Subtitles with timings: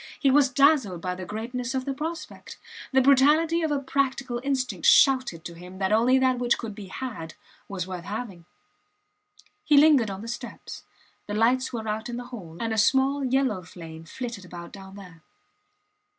[0.19, 2.57] He was dazzled by the greatness of the prospect;
[2.91, 6.87] the brutality of a practical instinct shouted to him that only that which could be
[6.87, 7.35] had
[7.67, 8.45] was worth having.
[9.63, 10.85] He lingered on the steps.
[11.27, 14.95] The lights were out in the hall, and a small yellow flame flitted about down
[14.95, 15.21] there.